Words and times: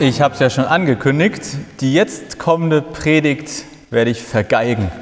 Ich 0.00 0.20
habe 0.20 0.34
es 0.34 0.38
ja 0.38 0.48
schon 0.48 0.64
angekündigt, 0.64 1.42
die 1.80 1.92
jetzt 1.92 2.38
kommende 2.38 2.82
Predigt 2.82 3.64
werde 3.90 4.12
ich 4.12 4.22
vergeigen. 4.22 4.92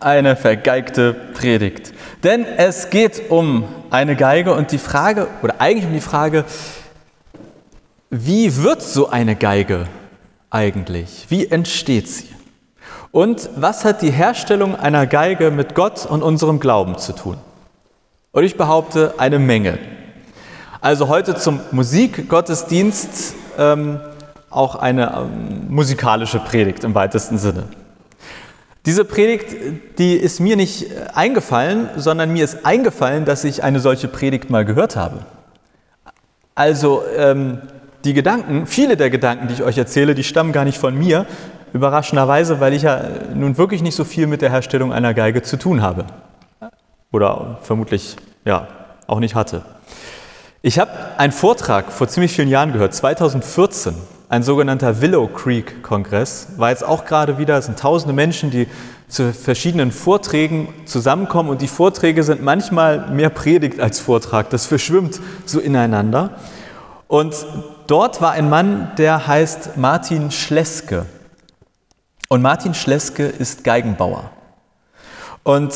Eine 0.00 0.34
vergeigte 0.34 1.14
Predigt. 1.14 1.92
Denn 2.24 2.44
es 2.44 2.90
geht 2.90 3.30
um 3.30 3.64
eine 3.90 4.16
Geige 4.16 4.52
und 4.54 4.72
die 4.72 4.78
Frage, 4.78 5.28
oder 5.42 5.60
eigentlich 5.60 5.86
um 5.86 5.92
die 5.92 6.00
Frage, 6.00 6.44
wie 8.10 8.56
wird 8.56 8.82
so 8.82 9.08
eine 9.08 9.36
Geige 9.36 9.86
eigentlich? 10.50 11.26
Wie 11.28 11.46
entsteht 11.46 12.08
sie? 12.08 12.28
Und 13.12 13.50
was 13.54 13.84
hat 13.84 14.02
die 14.02 14.10
Herstellung 14.10 14.74
einer 14.74 15.06
Geige 15.06 15.52
mit 15.52 15.76
Gott 15.76 16.06
und 16.06 16.24
unserem 16.24 16.58
Glauben 16.58 16.98
zu 16.98 17.12
tun? 17.12 17.36
Und 18.32 18.42
ich 18.42 18.56
behaupte, 18.56 19.14
eine 19.18 19.38
Menge. 19.38 19.78
Also 20.80 21.06
heute 21.06 21.36
zum 21.36 21.60
Musikgottesdienst 21.70 23.34
ähm, 23.56 24.00
auch 24.50 24.74
eine 24.74 25.14
ähm, 25.16 25.72
musikalische 25.72 26.38
Predigt 26.38 26.84
im 26.84 26.94
weitesten 26.94 27.38
Sinne. 27.38 27.64
Diese 28.86 29.04
Predigt, 29.04 29.54
die 29.98 30.14
ist 30.14 30.40
mir 30.40 30.56
nicht 30.56 30.86
eingefallen, 31.14 31.88
sondern 31.96 32.32
mir 32.32 32.44
ist 32.44 32.64
eingefallen, 32.64 33.24
dass 33.24 33.44
ich 33.44 33.62
eine 33.62 33.78
solche 33.78 34.08
Predigt 34.08 34.48
mal 34.48 34.64
gehört 34.64 34.96
habe. 34.96 35.20
Also 36.54 37.02
ähm, 37.16 37.58
die 38.04 38.14
Gedanken, 38.14 38.66
viele 38.66 38.96
der 38.96 39.10
Gedanken, 39.10 39.48
die 39.48 39.54
ich 39.54 39.62
euch 39.62 39.76
erzähle, 39.76 40.14
die 40.14 40.24
stammen 40.24 40.52
gar 40.52 40.64
nicht 40.64 40.78
von 40.78 40.96
mir, 40.96 41.26
überraschenderweise, 41.72 42.60
weil 42.60 42.72
ich 42.72 42.82
ja 42.82 43.02
nun 43.34 43.58
wirklich 43.58 43.82
nicht 43.82 43.94
so 43.94 44.04
viel 44.04 44.26
mit 44.26 44.42
der 44.42 44.50
Herstellung 44.50 44.92
einer 44.92 45.14
Geige 45.14 45.42
zu 45.42 45.58
tun 45.58 45.82
habe. 45.82 46.06
Oder 47.12 47.58
vermutlich 47.62 48.16
ja 48.44 48.68
auch 49.06 49.20
nicht 49.20 49.34
hatte. 49.34 49.62
Ich 50.62 50.78
habe 50.78 50.90
einen 51.16 51.32
Vortrag 51.32 51.92
vor 51.92 52.08
ziemlich 52.08 52.32
vielen 52.32 52.48
Jahren 52.48 52.72
gehört, 52.72 52.94
2014, 52.94 53.94
ein 54.30 54.44
sogenannter 54.44 55.00
Willow 55.00 55.26
Creek 55.26 55.82
Kongress, 55.82 56.46
war 56.56 56.70
jetzt 56.70 56.84
auch 56.84 57.04
gerade 57.04 57.36
wieder, 57.38 57.58
es 57.58 57.66
sind 57.66 57.80
tausende 57.80 58.14
Menschen, 58.14 58.52
die 58.52 58.68
zu 59.08 59.32
verschiedenen 59.32 59.90
Vorträgen 59.90 60.72
zusammenkommen 60.86 61.50
und 61.50 61.60
die 61.60 61.68
Vorträge 61.68 62.22
sind 62.22 62.40
manchmal 62.40 63.10
mehr 63.10 63.28
Predigt 63.28 63.80
als 63.80 63.98
Vortrag, 63.98 64.48
das 64.50 64.66
verschwimmt 64.66 65.20
so 65.46 65.58
ineinander. 65.58 66.30
Und 67.08 67.44
dort 67.88 68.22
war 68.22 68.30
ein 68.30 68.48
Mann, 68.48 68.92
der 68.98 69.26
heißt 69.26 69.76
Martin 69.76 70.30
Schleske. 70.30 71.06
Und 72.28 72.40
Martin 72.40 72.72
Schleske 72.72 73.24
ist 73.24 73.64
Geigenbauer. 73.64 74.30
Und 75.42 75.74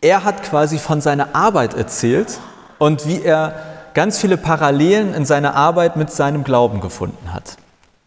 er 0.00 0.24
hat 0.24 0.42
quasi 0.42 0.78
von 0.78 1.00
seiner 1.00 1.36
Arbeit 1.36 1.74
erzählt 1.74 2.40
und 2.80 3.06
wie 3.06 3.22
er 3.22 3.54
ganz 3.94 4.18
viele 4.18 4.36
Parallelen 4.36 5.14
in 5.14 5.24
seiner 5.24 5.54
Arbeit 5.54 5.96
mit 5.96 6.10
seinem 6.10 6.42
Glauben 6.42 6.80
gefunden 6.80 7.32
hat. 7.32 7.59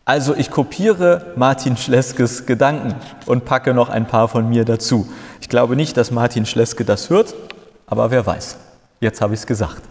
Also 0.05 0.35
ich 0.35 0.51
kopiere 0.51 1.33
Martin 1.37 1.77
Schleskes 1.77 2.45
Gedanken 2.45 2.95
und 3.25 3.45
packe 3.45 3.73
noch 3.73 3.89
ein 3.89 4.05
paar 4.05 4.27
von 4.27 4.49
mir 4.49 4.65
dazu. 4.65 5.07
Ich 5.39 5.47
glaube 5.47 5.77
nicht, 5.77 5.95
dass 5.95 6.11
Martin 6.11 6.45
Schleske 6.45 6.83
das 6.83 7.09
hört, 7.09 7.33
aber 7.87 8.11
wer 8.11 8.25
weiß. 8.25 8.57
Jetzt 8.99 9.21
habe 9.21 9.33
ich 9.33 9.41
es 9.41 9.47
gesagt. 9.47 9.81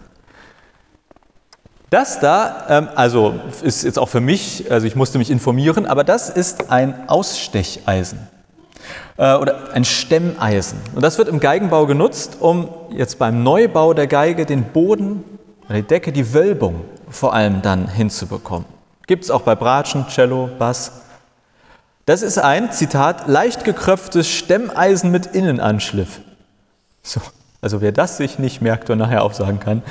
Das 1.89 2.19
da, 2.19 2.65
ähm, 2.69 2.89
also 2.95 3.35
ist 3.63 3.83
jetzt 3.83 3.97
auch 3.97 4.09
für 4.09 4.21
mich, 4.21 4.71
also 4.71 4.85
ich 4.85 4.95
musste 4.95 5.17
mich 5.17 5.31
informieren, 5.31 5.85
aber 5.85 6.03
das 6.03 6.29
ist 6.29 6.71
ein 6.71 7.07
Ausstecheisen 7.07 8.19
äh, 9.17 9.35
oder 9.35 9.73
ein 9.73 9.85
Stemmeisen. 9.85 10.79
Und 10.95 11.03
das 11.03 11.17
wird 11.17 11.27
im 11.27 11.39
Geigenbau 11.39 11.85
genutzt, 11.87 12.37
um 12.39 12.69
jetzt 12.91 13.17
beim 13.19 13.41
Neubau 13.43 13.93
der 13.93 14.07
Geige 14.07 14.45
den 14.45 14.63
Boden 14.63 15.23
die 15.69 15.81
Decke, 15.81 16.11
die 16.11 16.33
Wölbung 16.33 16.81
vor 17.09 17.33
allem 17.33 17.61
dann 17.63 17.87
hinzubekommen. 17.87 18.72
Gibt 19.07 19.23
es 19.23 19.31
auch 19.31 19.41
bei 19.41 19.55
Bratschen, 19.55 20.07
Cello, 20.07 20.49
Bass. 20.57 20.91
Das 22.05 22.21
ist 22.21 22.37
ein, 22.37 22.71
Zitat, 22.71 23.27
leicht 23.27 23.63
gekröpftes 23.63 24.29
Stemmeisen 24.29 25.11
mit 25.11 25.27
Innenanschliff. 25.27 26.19
So, 27.01 27.21
also 27.61 27.81
wer 27.81 27.91
das 27.91 28.17
sich 28.17 28.39
nicht 28.39 28.61
merkt 28.61 28.89
und 28.89 28.97
nachher 28.97 29.23
aufsagen 29.23 29.59
kann. 29.59 29.83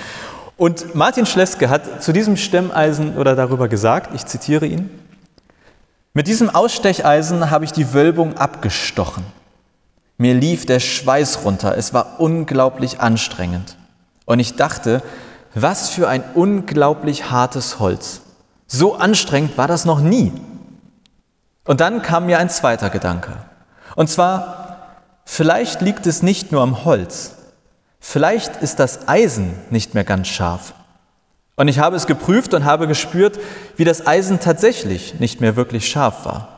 Und 0.56 0.94
Martin 0.94 1.26
Schleske 1.26 1.68
hat 1.68 2.02
zu 2.02 2.12
diesem 2.12 2.36
Stemmeisen 2.36 3.16
oder 3.16 3.34
darüber 3.34 3.68
gesagt, 3.68 4.14
ich 4.14 4.26
zitiere 4.26 4.66
ihn, 4.66 4.90
mit 6.14 6.26
diesem 6.26 6.50
Ausstecheisen 6.50 7.50
habe 7.50 7.64
ich 7.64 7.72
die 7.72 7.94
Wölbung 7.94 8.36
abgestochen. 8.36 9.24
Mir 10.18 10.34
lief 10.34 10.66
der 10.66 10.78
Schweiß 10.78 11.44
runter, 11.44 11.76
es 11.76 11.94
war 11.94 12.20
unglaublich 12.20 13.00
anstrengend. 13.00 13.76
Und 14.26 14.38
ich 14.38 14.56
dachte, 14.56 15.02
was 15.54 15.90
für 15.90 16.08
ein 16.08 16.22
unglaublich 16.34 17.30
hartes 17.30 17.78
Holz. 17.78 18.21
So 18.74 18.94
anstrengend 18.94 19.58
war 19.58 19.68
das 19.68 19.84
noch 19.84 20.00
nie. 20.00 20.32
Und 21.64 21.80
dann 21.80 22.00
kam 22.00 22.24
mir 22.24 22.38
ein 22.38 22.48
zweiter 22.48 22.88
Gedanke. 22.88 23.36
Und 23.96 24.08
zwar, 24.08 24.94
vielleicht 25.26 25.82
liegt 25.82 26.06
es 26.06 26.22
nicht 26.22 26.52
nur 26.52 26.62
am 26.62 26.86
Holz, 26.86 27.34
vielleicht 28.00 28.56
ist 28.62 28.80
das 28.80 29.06
Eisen 29.08 29.52
nicht 29.68 29.92
mehr 29.92 30.04
ganz 30.04 30.28
scharf. 30.28 30.72
Und 31.54 31.68
ich 31.68 31.80
habe 31.80 31.96
es 31.96 32.06
geprüft 32.06 32.54
und 32.54 32.64
habe 32.64 32.88
gespürt, 32.88 33.38
wie 33.76 33.84
das 33.84 34.06
Eisen 34.06 34.40
tatsächlich 34.40 35.20
nicht 35.20 35.42
mehr 35.42 35.54
wirklich 35.54 35.86
scharf 35.86 36.24
war. 36.24 36.48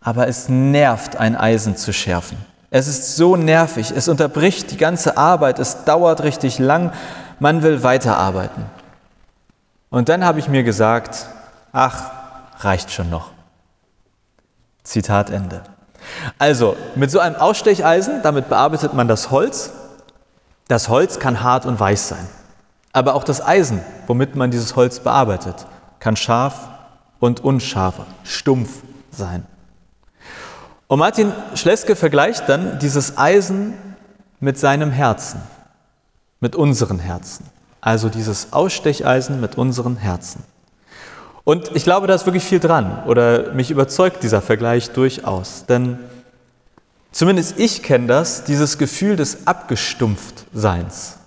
Aber 0.00 0.26
es 0.26 0.48
nervt, 0.48 1.16
ein 1.16 1.36
Eisen 1.36 1.76
zu 1.76 1.92
schärfen. 1.92 2.38
Es 2.70 2.88
ist 2.88 3.14
so 3.14 3.36
nervig, 3.36 3.92
es 3.96 4.08
unterbricht 4.08 4.72
die 4.72 4.78
ganze 4.78 5.16
Arbeit, 5.16 5.60
es 5.60 5.84
dauert 5.84 6.24
richtig 6.24 6.58
lang 6.58 6.90
man 7.38 7.62
will 7.62 7.82
weiterarbeiten. 7.84 8.64
Und 9.94 10.08
dann 10.08 10.24
habe 10.24 10.40
ich 10.40 10.48
mir 10.48 10.64
gesagt, 10.64 11.28
ach, 11.72 12.10
reicht 12.58 12.90
schon 12.90 13.10
noch. 13.10 13.30
Zitat 14.82 15.30
Ende. 15.30 15.62
Also, 16.36 16.76
mit 16.96 17.12
so 17.12 17.20
einem 17.20 17.36
Ausstecheisen, 17.36 18.20
damit 18.24 18.48
bearbeitet 18.48 18.92
man 18.92 19.06
das 19.06 19.30
Holz. 19.30 19.70
Das 20.66 20.88
Holz 20.88 21.20
kann 21.20 21.44
hart 21.44 21.64
und 21.64 21.78
weich 21.78 22.00
sein. 22.00 22.26
Aber 22.92 23.14
auch 23.14 23.22
das 23.22 23.40
Eisen, 23.40 23.82
womit 24.08 24.34
man 24.34 24.50
dieses 24.50 24.74
Holz 24.74 24.98
bearbeitet, 24.98 25.64
kann 26.00 26.16
scharf 26.16 26.68
und 27.20 27.44
unscharf, 27.44 28.00
stumpf 28.24 28.82
sein. 29.12 29.46
Und 30.88 30.98
Martin 30.98 31.32
Schleske 31.54 31.94
vergleicht 31.94 32.48
dann 32.48 32.80
dieses 32.80 33.16
Eisen 33.16 33.74
mit 34.40 34.58
seinem 34.58 34.90
Herzen 34.90 35.40
mit 36.44 36.56
unseren 36.56 36.98
Herzen. 36.98 37.46
Also 37.84 38.08
dieses 38.08 38.54
Ausstecheisen 38.54 39.42
mit 39.42 39.58
unseren 39.58 39.96
Herzen. 39.96 40.42
Und 41.44 41.76
ich 41.76 41.84
glaube, 41.84 42.06
da 42.06 42.14
ist 42.14 42.24
wirklich 42.24 42.42
viel 42.42 42.58
dran 42.58 43.02
oder 43.06 43.52
mich 43.52 43.70
überzeugt 43.70 44.22
dieser 44.22 44.40
Vergleich 44.40 44.92
durchaus. 44.92 45.66
Denn 45.66 45.98
zumindest 47.12 47.58
ich 47.58 47.82
kenne 47.82 48.06
das, 48.06 48.44
dieses 48.44 48.78
Gefühl 48.78 49.16
des 49.16 49.46
Abgestumpftseins. 49.46 51.18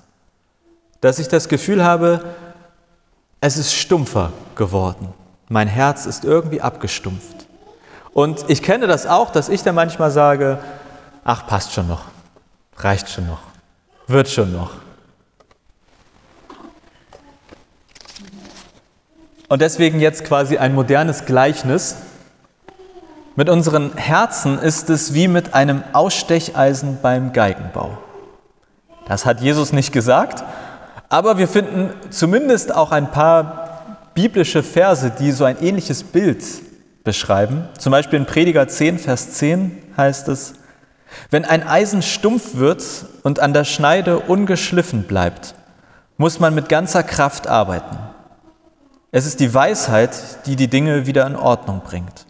Dass 1.00 1.20
ich 1.20 1.28
das 1.28 1.48
Gefühl 1.48 1.86
habe, 1.86 2.24
es 3.40 3.58
ist 3.58 3.76
stumpfer 3.76 4.34
geworden. 4.56 5.14
Mein 5.50 5.68
Herz 5.68 6.08
ist 6.08 6.26
irgendwie 6.26 6.60
abgestumpft. 6.60 7.46
Und 8.14 8.46
ich 8.48 8.64
kenne 8.64 8.88
das 8.88 9.06
auch, 9.06 9.30
dass 9.30 9.48
ich 9.48 9.62
dann 9.62 9.76
manchmal 9.76 10.10
sage, 10.10 10.58
ach, 11.24 11.46
passt 11.46 11.74
schon 11.74 11.88
noch, 11.88 12.06
reicht 12.78 13.12
schon 13.12 13.28
noch, 13.28 13.42
wird 14.08 14.28
schon 14.28 14.52
noch. 14.52 14.72
Und 19.50 19.62
deswegen 19.62 20.00
jetzt 20.00 20.26
quasi 20.26 20.58
ein 20.58 20.76
modernes 20.76 21.26
Gleichnis. 21.26 21.96
Mit 23.36 23.50
unseren 23.50 23.96
Herzen 23.96 24.60
ist 24.60 24.90
es 24.90 25.14
wie 25.14 25.28
mit 25.28 25.54
einem 25.54 25.84
Ausstecheisen 25.94 27.00
beim 27.02 27.32
Geigenbau. 27.32 27.98
Das 29.08 29.26
hat 29.26 29.40
Jesus 29.40 29.72
nicht 29.72 29.94
gesagt, 29.94 30.44
aber 31.08 31.38
wir 31.38 31.48
finden 31.48 31.92
zumindest 32.10 32.76
auch 32.76 32.92
ein 32.92 33.10
paar 33.12 33.68
biblische 34.14 34.64
Verse, 34.64 35.12
die 35.12 35.32
so 35.32 35.46
ein 35.46 35.62
ähnliches 35.62 36.04
Bild 36.04 36.44
beschreiben. 37.06 37.70
Zum 37.78 37.92
Beispiel 37.92 38.20
in 38.20 38.26
Prediger 38.26 38.68
10, 38.68 39.00
Vers 39.00 39.34
10 39.34 39.82
heißt 39.96 40.28
es, 40.28 40.56
wenn 41.32 41.46
ein 41.46 41.66
Eisen 41.66 42.02
stumpf 42.02 42.56
wird 42.56 42.84
und 43.24 43.40
an 43.40 43.54
der 43.54 43.64
Schneide 43.64 44.20
ungeschliffen 44.20 45.04
bleibt, 45.04 45.56
muss 46.18 46.42
man 46.42 46.54
mit 46.54 46.68
ganzer 46.68 47.04
Kraft 47.04 47.48
arbeiten. 47.48 47.98
Es 49.12 49.26
ist 49.26 49.40
die 49.40 49.54
Weisheit, 49.54 50.46
die 50.46 50.56
die 50.56 50.68
Dinge 50.68 51.06
wieder 51.06 51.26
in 51.26 51.36
Ordnung 51.36 51.82
bringt. 51.82 52.26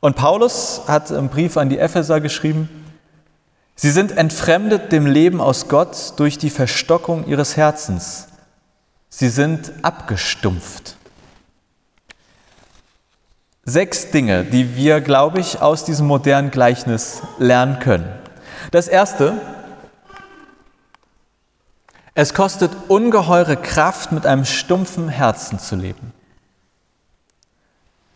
Und 0.00 0.16
Paulus 0.16 0.82
hat 0.86 1.10
im 1.10 1.28
Brief 1.28 1.56
an 1.56 1.68
die 1.68 1.78
Epheser 1.78 2.20
geschrieben, 2.20 2.68
Sie 3.74 3.90
sind 3.90 4.12
entfremdet 4.12 4.92
dem 4.92 5.06
Leben 5.06 5.40
aus 5.40 5.68
Gott 5.68 6.12
durch 6.18 6.36
die 6.36 6.50
Verstockung 6.50 7.26
ihres 7.26 7.56
Herzens. 7.56 8.28
Sie 9.08 9.30
sind 9.30 9.72
abgestumpft. 9.80 10.96
Sechs 13.64 14.10
Dinge, 14.10 14.44
die 14.44 14.76
wir, 14.76 15.00
glaube 15.00 15.40
ich, 15.40 15.62
aus 15.62 15.84
diesem 15.84 16.06
modernen 16.06 16.50
Gleichnis 16.50 17.22
lernen 17.38 17.78
können. 17.78 18.12
Das 18.70 18.86
erste, 18.86 19.40
es 22.14 22.34
kostet 22.34 22.70
ungeheure 22.88 23.56
Kraft, 23.56 24.12
mit 24.12 24.26
einem 24.26 24.44
stumpfen 24.44 25.08
Herzen 25.08 25.58
zu 25.58 25.76
leben. 25.76 26.12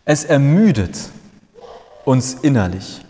Es 0.03 0.23
ermüdet 0.23 0.97
uns 2.03 2.35
innerlich. 2.35 3.01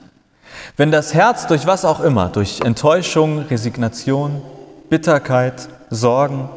Wenn 0.78 0.92
das 0.92 1.14
Herz 1.14 1.48
durch 1.48 1.66
was 1.66 1.86
auch 1.86 2.00
immer, 2.00 2.30
durch 2.30 2.62
Enttäuschung, 2.62 3.40
Resignation, 3.40 4.42
Bitterkeit, 4.90 5.68
Sorgen, 5.90 6.50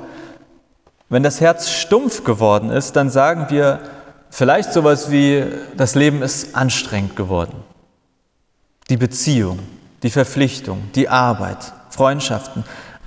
wenn 1.09 1.23
das 1.23 1.41
Herz 1.41 1.71
stumpf 1.71 2.25
geworden 2.25 2.71
ist, 2.71 2.97
dann 2.97 3.11
sagen 3.11 3.47
wir 3.49 3.81
vielleicht 4.31 4.73
sowas 4.73 5.11
wie, 5.11 5.45
das 5.77 5.95
Leben 5.95 6.23
ist 6.23 6.55
anstrengend 6.55 7.17
geworden. 7.17 7.65
Die 8.91 8.97
Beziehung, 8.97 9.59
die 10.03 10.11
Verpflichtung, 10.11 10.91
die 10.95 11.09
Arbeit, 11.09 11.73
Freundschaften, 11.91 12.65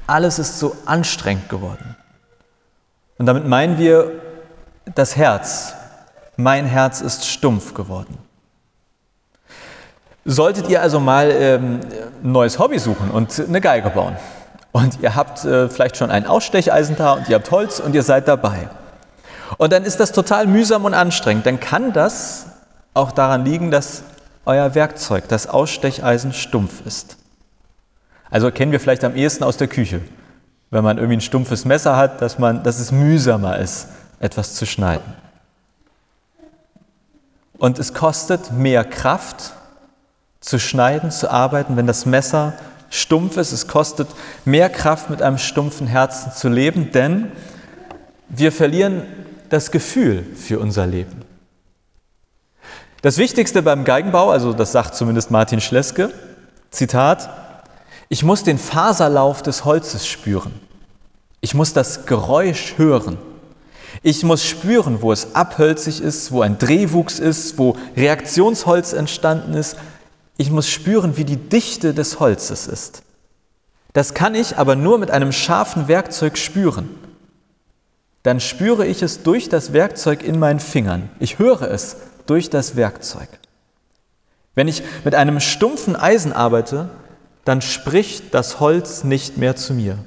alles 0.07 0.39
ist 0.39 0.59
so 0.59 0.75
anstrengend 0.85 1.49
geworden. 1.49 1.95
Und 3.17 3.25
damit 3.25 3.45
meinen 3.45 3.77
wir 3.77 4.11
das 4.95 5.15
Herz. 5.15 5.73
Mein 6.37 6.65
Herz 6.65 7.01
ist 7.01 7.27
stumpf 7.27 7.73
geworden. 7.73 8.17
Solltet 10.25 10.69
ihr 10.69 10.81
also 10.81 10.99
mal 10.99 11.31
ähm, 11.31 11.79
ein 12.23 12.31
neues 12.31 12.59
Hobby 12.59 12.79
suchen 12.79 13.09
und 13.11 13.39
eine 13.39 13.61
Geige 13.61 13.89
bauen 13.89 14.15
und 14.71 14.99
ihr 15.01 15.15
habt 15.15 15.43
äh, 15.45 15.67
vielleicht 15.67 15.97
schon 15.97 16.11
ein 16.11 16.27
Ausstecheisen 16.27 16.95
da 16.95 17.13
und 17.13 17.27
ihr 17.27 17.35
habt 17.35 17.49
Holz 17.49 17.79
und 17.79 17.95
ihr 17.95 18.03
seid 18.03 18.27
dabei 18.27 18.69
und 19.57 19.73
dann 19.73 19.83
ist 19.83 19.99
das 19.99 20.11
total 20.11 20.47
mühsam 20.47 20.85
und 20.85 20.93
anstrengend, 20.93 21.45
dann 21.45 21.59
kann 21.59 21.93
das 21.93 22.45
auch 22.93 23.11
daran 23.11 23.45
liegen, 23.45 23.71
dass 23.71 24.03
euer 24.45 24.73
Werkzeug, 24.75 25.27
das 25.27 25.47
Ausstecheisen, 25.47 26.33
stumpf 26.33 26.85
ist. 26.85 27.17
Also 28.31 28.49
kennen 28.49 28.71
wir 28.71 28.79
vielleicht 28.79 29.03
am 29.03 29.15
ehesten 29.15 29.43
aus 29.43 29.57
der 29.57 29.67
Küche, 29.67 30.01
wenn 30.71 30.83
man 30.83 30.97
irgendwie 30.97 31.17
ein 31.17 31.21
stumpfes 31.21 31.65
Messer 31.65 31.97
hat, 31.97 32.21
dass, 32.21 32.39
man, 32.39 32.63
dass 32.63 32.79
es 32.79 32.91
mühsamer 32.91 33.59
ist, 33.59 33.89
etwas 34.19 34.55
zu 34.55 34.65
schneiden. 34.65 35.13
Und 37.57 37.77
es 37.77 37.93
kostet 37.93 38.51
mehr 38.53 38.83
Kraft, 38.83 39.53
zu 40.39 40.57
schneiden, 40.57 41.11
zu 41.11 41.29
arbeiten, 41.29 41.77
wenn 41.77 41.85
das 41.85 42.07
Messer 42.07 42.53
stumpf 42.89 43.37
ist. 43.37 43.51
Es 43.51 43.67
kostet 43.67 44.07
mehr 44.45 44.69
Kraft, 44.69 45.11
mit 45.11 45.21
einem 45.21 45.37
stumpfen 45.37 45.85
Herzen 45.85 46.31
zu 46.31 46.49
leben, 46.49 46.91
denn 46.91 47.31
wir 48.29 48.51
verlieren 48.51 49.03
das 49.49 49.69
Gefühl 49.69 50.25
für 50.35 50.59
unser 50.59 50.87
Leben. 50.87 51.21
Das 53.01 53.17
Wichtigste 53.17 53.61
beim 53.61 53.83
Geigenbau, 53.83 54.31
also 54.31 54.53
das 54.53 54.71
sagt 54.71 54.95
zumindest 54.95 55.29
Martin 55.29 55.61
Schleske, 55.61 56.11
Zitat, 56.71 57.29
ich 58.11 58.25
muss 58.25 58.43
den 58.43 58.57
Faserlauf 58.57 59.41
des 59.41 59.63
Holzes 59.63 60.05
spüren. 60.05 60.51
Ich 61.39 61.53
muss 61.53 61.71
das 61.71 62.05
Geräusch 62.05 62.73
hören. 62.75 63.17
Ich 64.03 64.21
muss 64.23 64.43
spüren, 64.43 65.01
wo 65.01 65.13
es 65.13 65.33
abhölzig 65.33 66.01
ist, 66.01 66.33
wo 66.33 66.41
ein 66.41 66.57
Drehwuchs 66.57 67.19
ist, 67.19 67.57
wo 67.57 67.77
Reaktionsholz 67.95 68.91
entstanden 68.91 69.53
ist. 69.53 69.77
Ich 70.35 70.51
muss 70.51 70.67
spüren, 70.67 71.15
wie 71.15 71.23
die 71.23 71.37
Dichte 71.37 71.93
des 71.93 72.19
Holzes 72.19 72.67
ist. 72.67 73.03
Das 73.93 74.13
kann 74.13 74.35
ich 74.35 74.57
aber 74.57 74.75
nur 74.75 74.97
mit 74.97 75.09
einem 75.09 75.31
scharfen 75.31 75.87
Werkzeug 75.87 76.37
spüren. 76.37 76.89
Dann 78.23 78.41
spüre 78.41 78.85
ich 78.85 79.01
es 79.01 79.23
durch 79.23 79.47
das 79.47 79.71
Werkzeug 79.71 80.21
in 80.21 80.37
meinen 80.37 80.59
Fingern. 80.59 81.09
Ich 81.21 81.39
höre 81.39 81.71
es 81.71 81.95
durch 82.25 82.49
das 82.49 82.75
Werkzeug. 82.75 83.29
Wenn 84.53 84.67
ich 84.67 84.83
mit 85.05 85.15
einem 85.15 85.39
stumpfen 85.39 85.95
Eisen 85.95 86.33
arbeite, 86.33 86.89
dann 87.45 87.61
spricht 87.61 88.33
das 88.33 88.59
Holz 88.59 89.03
nicht 89.03 89.37
mehr 89.37 89.55
zu 89.55 89.73
mir. 89.73 89.97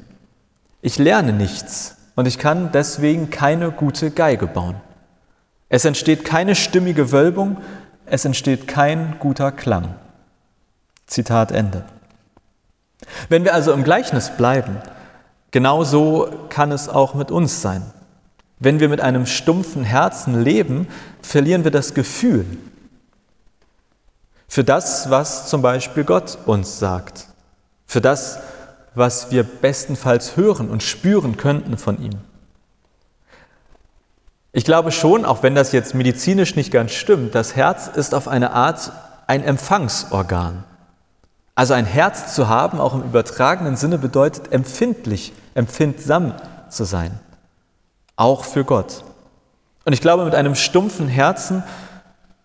Ich 0.83 0.99
lerne 0.99 1.33
nichts 1.33 1.97
und 2.15 2.27
ich 2.27 2.39
kann 2.39 2.71
deswegen 2.73 3.31
keine 3.31 3.71
gute 3.71 4.11
Geige 4.11 4.47
bauen. 4.47 4.77
Es 5.69 5.85
entsteht 5.85 6.25
keine 6.25 6.55
stimmige 6.55 7.11
Wölbung, 7.11 7.57
es 8.07 8.25
entsteht 8.25 8.69
kein 8.69 9.17
guter 9.19 9.51
Klang. 9.51 9.95
Zitat 11.07 11.53
Ende. 11.53 11.85
Wenn 13.29 13.45
wir 13.45 13.55
also 13.55 13.73
im 13.73 13.83
Gleichnis 13.83 14.31
bleiben, 14.37 14.77
genau 15.51 15.85
so 15.85 16.31
kann 16.49 16.71
es 16.71 16.89
auch 16.89 17.15
mit 17.15 17.31
uns 17.31 17.61
sein. 17.61 17.83
Wenn 18.59 18.79
wir 18.81 18.89
mit 18.89 19.01
einem 19.01 19.27
stumpfen 19.27 19.85
Herzen 19.85 20.43
leben, 20.43 20.87
verlieren 21.23 21.65
wir 21.65 21.71
das 21.71 21.95
Gefühl 21.95 22.47
für 24.49 24.65
das, 24.65 25.11
was 25.11 25.49
zum 25.49 25.63
Beispiel 25.63 26.05
Gott 26.05 26.39
uns 26.47 26.79
sagt, 26.79 27.27
für 27.87 28.01
das, 28.01 28.39
was 28.95 29.31
wir 29.31 29.43
bestenfalls 29.43 30.37
hören 30.37 30.71
und 30.71 30.83
spüren 30.83 31.37
könnten 31.37 31.79
von 31.79 32.01
ihm. 32.01 32.19
Ich 34.53 34.65
glaube 34.65 34.93
schon, 34.93 35.25
auch 35.25 35.43
wenn 35.43 35.57
das 35.57 35.73
jetzt 35.73 35.95
medizinisch 35.95 36.55
nicht 36.55 36.71
ganz 36.71 36.93
stimmt, 36.93 37.35
das 37.35 37.57
Herz 37.57 37.89
ist 37.89 38.15
auf 38.15 38.29
eine 38.29 38.53
Art 38.53 38.93
ein 39.27 39.43
Empfangsorgan. 39.43 40.63
Also 41.57 41.75
ein 41.75 41.87
Herz 41.87 42.35
zu 42.35 42.49
haben, 42.49 42.79
auch 42.79 42.95
im 42.95 43.03
übertragenen 43.03 43.77
Sinne, 43.77 43.99
bedeutet 43.99 44.53
empfindlich, 44.53 45.33
empfindsam 45.55 46.35
zu 46.69 46.85
sein. 46.85 47.19
Auch 48.17 48.45
für 48.45 48.65
Gott. 48.65 49.05
Und 49.85 49.93
ich 49.93 50.01
glaube, 50.01 50.25
mit 50.25 50.35
einem 50.35 50.55
stumpfen 50.55 51.09
Herzen 51.09 51.63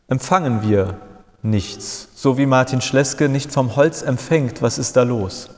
empfangen 0.07 0.63
wir 0.63 0.95
nichts. 1.41 2.09
So 2.15 2.38
wie 2.38 2.45
Martin 2.45 2.81
Schleske 2.81 3.30
nicht 3.30 3.51
vom 3.51 3.75
Holz 3.75 4.01
empfängt, 4.01 4.62
was 4.62 4.77
ist 4.77 4.95
da 4.95 5.03
los? 5.03 5.50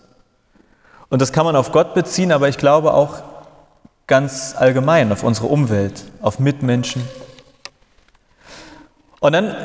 Und 1.10 1.22
das 1.22 1.32
kann 1.32 1.46
man 1.46 1.56
auf 1.56 1.72
Gott 1.72 1.94
beziehen, 1.94 2.32
aber 2.32 2.50
ich 2.50 2.58
glaube 2.58 2.94
auch 2.94 3.24
ganz 4.08 4.56
allgemein 4.58 5.12
auf 5.12 5.24
unsere 5.24 5.48
Umwelt, 5.48 6.04
auf 6.22 6.40
Mitmenschen. 6.40 7.02
Und 9.20 9.34
dann 9.34 9.56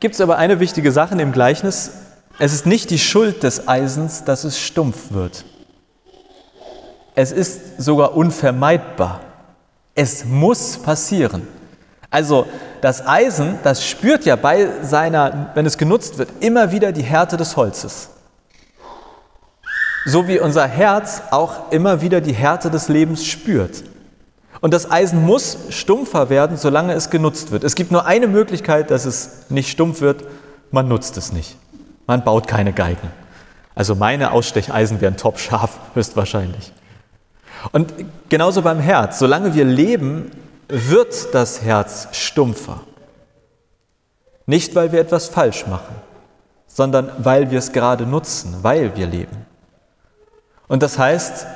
gibt 0.00 0.14
es 0.14 0.20
aber 0.20 0.36
eine 0.36 0.60
wichtige 0.60 0.92
Sache 0.92 1.20
im 1.20 1.32
Gleichnis, 1.32 1.92
es 2.38 2.52
ist 2.52 2.66
nicht 2.66 2.90
die 2.90 2.98
Schuld 2.98 3.42
des 3.42 3.68
Eisens, 3.68 4.24
dass 4.24 4.44
es 4.44 4.58
stumpf 4.58 5.12
wird. 5.12 5.44
Es 7.14 7.30
ist 7.30 7.80
sogar 7.80 8.16
unvermeidbar. 8.16 9.20
Es 9.94 10.24
muss 10.24 10.78
passieren. 10.78 11.46
Also 12.10 12.46
das 12.82 13.06
Eisen, 13.06 13.58
das 13.62 13.86
spürt 13.86 14.26
ja 14.26 14.34
bei 14.36 14.68
seiner, 14.82 15.52
wenn 15.54 15.64
es 15.64 15.78
genutzt 15.78 16.18
wird, 16.18 16.28
immer 16.40 16.72
wieder 16.72 16.90
die 16.90 17.02
Härte 17.02 17.36
des 17.36 17.56
Holzes. 17.56 18.10
So 20.04 20.26
wie 20.26 20.40
unser 20.40 20.66
Herz 20.66 21.22
auch 21.30 21.70
immer 21.70 22.02
wieder 22.02 22.20
die 22.20 22.32
Härte 22.32 22.70
des 22.70 22.88
Lebens 22.88 23.24
spürt. 23.24 23.84
Und 24.60 24.74
das 24.74 24.90
Eisen 24.90 25.24
muss 25.24 25.58
stumpfer 25.70 26.28
werden, 26.28 26.56
solange 26.56 26.92
es 26.94 27.08
genutzt 27.08 27.52
wird. 27.52 27.62
Es 27.62 27.76
gibt 27.76 27.92
nur 27.92 28.04
eine 28.04 28.26
Möglichkeit, 28.26 28.90
dass 28.90 29.04
es 29.04 29.48
nicht 29.48 29.70
stumpf 29.70 30.00
wird, 30.00 30.24
man 30.72 30.88
nutzt 30.88 31.16
es 31.16 31.32
nicht. 31.32 31.56
Man 32.08 32.24
baut 32.24 32.48
keine 32.48 32.72
Geigen. 32.72 33.12
Also 33.76 33.94
meine 33.94 34.32
Ausstecheisen 34.32 35.00
wären 35.00 35.16
top 35.16 35.38
scharf, 35.38 35.78
höchstwahrscheinlich. 35.94 36.72
Und 37.70 37.94
genauso 38.28 38.62
beim 38.62 38.80
Herz. 38.80 39.20
Solange 39.20 39.54
wir 39.54 39.64
leben, 39.64 40.32
wird 40.74 41.34
das 41.34 41.60
Herz 41.60 42.08
stumpfer. 42.12 42.80
Nicht, 44.46 44.74
weil 44.74 44.90
wir 44.90 45.00
etwas 45.00 45.28
falsch 45.28 45.66
machen, 45.66 45.94
sondern 46.66 47.12
weil 47.18 47.50
wir 47.50 47.58
es 47.58 47.72
gerade 47.72 48.06
nutzen, 48.06 48.56
weil 48.62 48.96
wir 48.96 49.06
leben. 49.06 49.44
Und 50.68 50.82
das 50.82 50.98
heißt, 50.98 51.46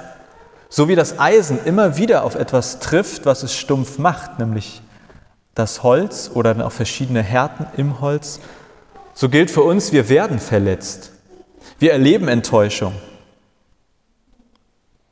so 0.69 0.89
wie 0.89 0.97
das 0.97 1.19
Eisen 1.19 1.59
immer 1.65 1.97
wieder 1.97 2.25
auf 2.25 2.35
etwas 2.35 2.79
trifft, 2.79 3.25
was 3.25 3.43
es 3.43 3.55
stumpf 3.55 3.99
macht, 3.99 4.39
nämlich 4.39 4.83
das 5.55 5.83
Holz 5.83 6.31
oder 6.35 6.53
dann 6.53 6.63
auch 6.63 6.73
verschiedene 6.73 7.23
Härten 7.23 7.67
im 7.79 8.03
Holz, 8.03 8.41
so 9.15 9.31
gilt 9.31 9.51
für 9.51 9.63
uns, 9.63 9.93
wir 9.93 10.11
werden 10.11 10.39
verletzt. 10.39 11.13
Wir 11.79 11.93
erleben 11.93 12.29
Enttäuschung. 12.29 12.93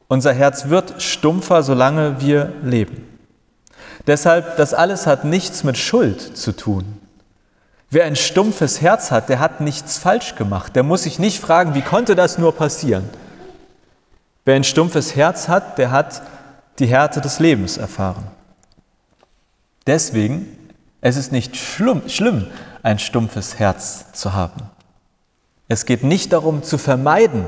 Unser 0.09 0.35
Herz 0.35 0.69
wird 0.69 1.01
stumpfer, 1.01 1.63
solange 1.63 2.21
wir 2.21 2.53
leben. 2.63 3.14
Deshalb, 4.07 4.57
das 4.57 4.75
alles 4.75 5.07
hat 5.07 5.25
nichts 5.25 5.65
mit 5.65 5.79
Schuld 5.79 6.37
zu 6.37 6.53
tun. 6.53 7.01
Wer 7.91 8.05
ein 8.05 8.17
stumpfes 8.17 8.81
Herz 8.81 9.11
hat, 9.11 9.29
der 9.29 9.39
hat 9.39 9.61
nichts 9.61 9.99
falsch 9.99 10.35
gemacht. 10.35 10.75
Der 10.77 10.83
muss 10.83 11.05
sich 11.05 11.19
nicht 11.19 11.41
fragen, 11.41 11.75
wie 11.75 11.83
konnte 11.83 12.15
das 12.15 12.39
nur 12.39 12.55
passieren. 12.55 13.09
Wer 14.45 14.57
ein 14.57 14.65
stumpfes 14.65 15.17
Herz 15.17 15.49
hat, 15.49 15.79
der 15.79 15.91
hat 15.91 16.23
die 16.79 16.87
Härte 16.87 17.21
des 17.21 17.39
Lebens 17.39 17.77
erfahren. 17.79 18.25
Deswegen, 19.87 20.59
es 21.01 21.17
ist 21.17 21.33
nicht 21.33 21.57
schlimm, 21.57 22.09
schlimm 22.09 22.49
ein 22.83 22.99
stumpfes 22.99 23.59
Herz 23.59 24.13
zu 24.13 24.35
haben. 24.35 24.71
Es 25.69 25.87
geht 25.87 26.03
nicht 26.03 26.33
darum 26.33 26.63
zu 26.63 26.79
vermeiden, 26.79 27.47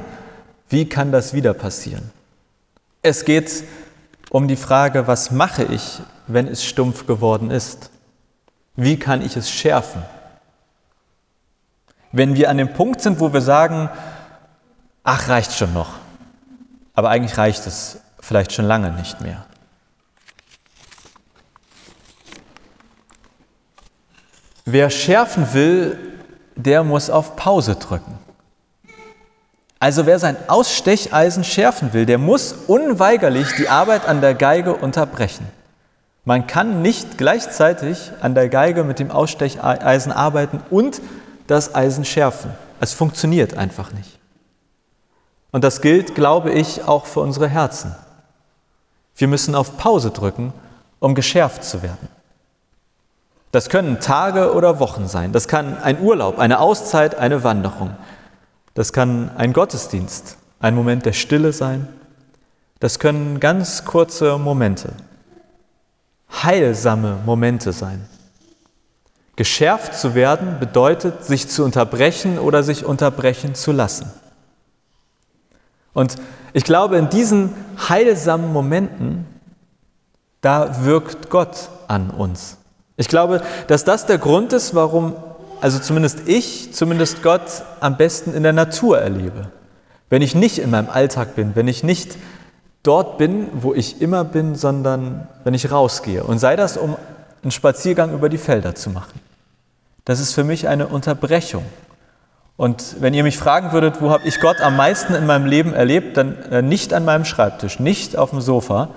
wie 0.68 0.88
kann 0.88 1.12
das 1.12 1.34
wieder 1.34 1.54
passieren. 1.54 2.10
Es 3.02 3.25
geht 3.25 3.64
um 4.30 4.49
die 4.49 4.56
Frage, 4.56 5.06
was 5.06 5.30
mache 5.30 5.64
ich, 5.64 6.00
wenn 6.26 6.47
es 6.49 6.64
stumpf 6.64 7.06
geworden 7.06 7.50
ist? 7.50 7.90
Wie 8.75 8.99
kann 8.99 9.23
ich 9.23 9.37
es 9.37 9.50
schärfen? 9.50 10.02
Wenn 12.12 12.35
wir 12.35 12.50
an 12.50 12.59
dem 12.59 12.73
Punkt 12.73 13.00
sind, 13.00 13.21
wo 13.21 13.33
wir 13.33 13.40
sagen, 13.40 13.88
ach, 15.02 15.28
reicht 15.28 15.52
schon 15.52 15.73
noch, 15.73 15.95
aber 16.95 17.11
eigentlich 17.11 17.38
reicht 17.38 17.66
es 17.66 18.00
vielleicht 18.21 18.52
schon 18.52 18.64
lange 18.64 18.90
nicht 18.92 19.21
mehr. 19.21 19.47
wer 24.66 24.90
schärfen 24.90 25.54
will, 25.54 25.99
der 26.56 26.85
muss 26.85 27.09
auf 27.09 27.37
Pause 27.37 27.76
drücken. 27.76 28.18
Also 29.87 30.05
wer 30.05 30.19
sein 30.19 30.37
Ausstecheisen 30.49 31.45
schärfen 31.45 31.93
will, 31.93 32.07
der 32.07 32.19
muss 32.19 32.57
unweigerlich 32.66 33.55
die 33.57 33.69
Arbeit 33.69 34.09
an 34.09 34.21
der 34.21 34.35
Geige 34.35 34.75
unterbrechen. 34.75 35.47
Man 36.25 36.49
kann 36.49 36.83
nicht 36.83 37.19
gleichzeitig 37.19 38.11
an 38.21 38.35
der 38.35 38.49
Geige 38.49 38.83
mit 38.83 38.99
dem 38.99 39.12
Ausstecheisen 39.12 40.11
arbeiten 40.11 40.61
und 40.71 41.00
das 41.47 41.76
Eisen 41.76 42.05
schärfen. 42.05 42.50
Es 42.81 42.95
funktioniert 42.95 43.57
einfach 43.57 43.93
nicht. 43.93 44.19
Und 45.52 45.62
das 45.62 45.81
gilt, 45.81 46.16
glaube 46.16 46.50
ich, 46.50 46.83
auch 46.83 47.07
für 47.07 47.21
unsere 47.21 47.47
Herzen. 47.47 47.95
Wir 49.14 49.28
müssen 49.28 49.55
auf 49.55 49.76
Pause 49.78 50.11
drücken, 50.11 50.52
um 50.99 51.14
geschärft 51.14 51.62
zu 51.62 51.85
werden. 51.85 52.09
Das 53.52 53.69
können 53.69 54.00
Tage 54.00 54.52
oder 54.52 54.81
Wochen 54.81 55.07
sein. 55.07 55.31
Das 55.31 55.47
kann 55.47 55.81
ein 55.81 56.00
Urlaub, 56.00 56.40
eine 56.40 56.59
Auszeit, 56.59 57.14
eine 57.14 57.45
Wanderung. 57.45 57.95
Das 58.76 58.92
kann 58.92 59.30
ein 59.37 59.54
Gottesdienst, 59.54 60.37
ein 60.61 60.75
Moment 60.75 61.06
der 61.06 61.14
Stille 61.14 61.54
sein. 61.54 61.88
Das 62.78 62.99
können 62.99 63.40
ganz 63.40 63.87
kurze 63.87 64.37
Momente, 64.37 64.92
heilsame 66.30 67.16
Momente 67.25 67.73
sein. 67.73 68.06
Geschärft 69.35 69.95
zu 69.95 70.14
werden 70.14 70.61
bedeutet, 70.61 71.25
sich 71.25 71.49
zu 71.49 71.64
unterbrechen 71.64 72.38
oder 72.38 72.62
sich 72.62 72.85
unterbrechen 72.85 73.54
zu 73.54 73.73
lassen. 73.73 74.11
Und 75.95 76.16
ich 76.52 76.64
glaube, 76.64 76.99
in 76.99 77.09
diesen 77.09 77.54
heilsamen 77.88 78.52
Momenten, 78.52 79.25
da 80.42 80.85
wirkt 80.85 81.30
Gott 81.30 81.71
an 81.88 82.11
uns. 82.11 82.59
Ich 82.99 83.09
glaube, 83.09 83.42
dass 83.68 83.85
das 83.85 84.04
der 84.04 84.18
Grund 84.18 84.52
ist, 84.52 84.75
warum 84.75 85.16
also 85.60 85.78
zumindest 85.78 86.28
ich, 86.28 86.72
zumindest 86.72 87.22
Gott 87.22 87.62
am 87.80 87.96
besten 87.96 88.34
in 88.34 88.42
der 88.42 88.52
Natur 88.52 88.98
erlebe. 88.98 89.50
Wenn 90.08 90.22
ich 90.22 90.34
nicht 90.34 90.58
in 90.58 90.70
meinem 90.70 90.88
Alltag 90.88 91.34
bin, 91.34 91.52
wenn 91.54 91.68
ich 91.68 91.82
nicht 91.82 92.16
dort 92.82 93.18
bin, 93.18 93.48
wo 93.52 93.75
ich 93.75 94.00
immer 94.00 94.25
bin, 94.25 94.54
sondern 94.54 95.26
wenn 95.44 95.54
ich 95.54 95.70
rausgehe. 95.70 96.22
Und 96.22 96.38
sei 96.38 96.56
das, 96.56 96.76
um 96.76 96.96
einen 97.42 97.50
Spaziergang 97.50 98.12
über 98.12 98.28
die 98.28 98.38
Felder 98.38 98.75
zu 98.75 98.90
machen. 98.90 99.20
Das 100.04 100.20
ist 100.20 100.34
für 100.34 100.44
mich 100.44 100.68
eine 100.68 100.86
Unterbrechung. 100.86 101.64
Und 102.56 102.96
wenn 103.00 103.12
ihr 103.12 103.22
mich 103.22 103.36
fragen 103.36 103.72
würdet, 103.72 104.00
wo 104.00 104.10
habe 104.10 104.26
ich 104.26 104.40
Gott 104.40 104.60
am 104.60 104.76
meisten 104.76 105.14
in 105.14 105.26
meinem 105.26 105.46
Leben 105.46 105.75
erlebt, 105.75 106.16
dann 106.16 106.36
äh, 106.50 106.62
nicht 106.62 106.94
an 106.94 107.04
meinem 107.04 107.25
Schreibtisch, 107.25 107.80
nicht 107.80 108.16
auf 108.16 108.30
dem 108.30 108.40
Sofa, 108.40 108.90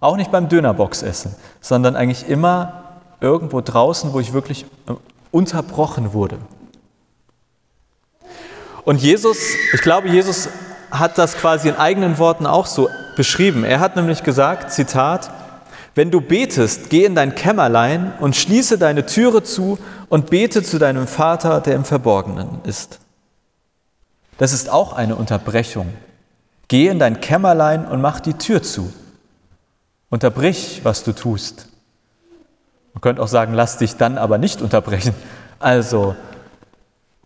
auch 0.00 0.16
nicht 0.16 0.30
beim 0.30 0.48
Dönerbox 0.48 1.02
essen, 1.02 1.34
sondern 1.60 1.94
eigentlich 1.94 2.28
immer 2.28 2.84
irgendwo 3.20 3.60
draußen, 3.60 4.12
wo 4.12 4.20
ich 4.20 4.32
wirklich 4.32 4.64
äh, 4.88 4.92
unterbrochen 5.32 6.12
wurde. 6.12 6.38
Und 8.84 9.02
Jesus, 9.02 9.38
ich 9.72 9.80
glaube, 9.80 10.08
Jesus 10.08 10.48
hat 10.90 11.18
das 11.18 11.36
quasi 11.36 11.68
in 11.68 11.76
eigenen 11.76 12.18
Worten 12.18 12.46
auch 12.46 12.66
so 12.66 12.88
beschrieben. 13.16 13.64
Er 13.64 13.80
hat 13.80 13.96
nämlich 13.96 14.22
gesagt, 14.22 14.72
Zitat, 14.72 15.30
wenn 15.94 16.10
du 16.10 16.20
betest, 16.20 16.90
geh 16.90 17.04
in 17.04 17.14
dein 17.14 17.34
Kämmerlein 17.34 18.12
und 18.20 18.36
schließe 18.36 18.78
deine 18.78 19.06
Türe 19.06 19.42
zu 19.42 19.78
und 20.08 20.30
bete 20.30 20.62
zu 20.62 20.78
deinem 20.78 21.06
Vater, 21.06 21.60
der 21.60 21.74
im 21.74 21.84
Verborgenen 21.84 22.60
ist. 22.64 22.98
Das 24.38 24.52
ist 24.52 24.70
auch 24.70 24.92
eine 24.92 25.16
Unterbrechung. 25.16 25.92
Geh 26.68 26.88
in 26.88 26.98
dein 26.98 27.20
Kämmerlein 27.20 27.86
und 27.86 28.00
mach 28.00 28.20
die 28.20 28.34
Tür 28.34 28.62
zu. 28.62 28.92
Unterbrich, 30.08 30.80
was 30.82 31.04
du 31.04 31.12
tust. 31.12 31.68
Man 32.94 33.00
könnte 33.00 33.22
auch 33.22 33.28
sagen, 33.28 33.54
lass 33.54 33.78
dich 33.78 33.96
dann 33.96 34.18
aber 34.18 34.38
nicht 34.38 34.62
unterbrechen. 34.62 35.14
Also, 35.58 36.16